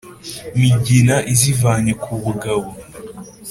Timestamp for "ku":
2.03-2.11